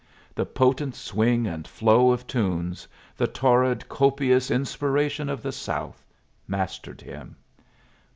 The 0.33 0.47
potent 0.47 0.95
swing 0.95 1.45
and 1.45 1.67
flow 1.67 2.09
of 2.09 2.25
tunes, 2.25 2.87
the 3.15 3.27
torrid, 3.27 3.87
copious 3.87 4.49
inspiration 4.49 5.29
of 5.29 5.43
the 5.43 5.51
South, 5.51 6.03
mastered 6.47 7.01
him. 7.01 7.35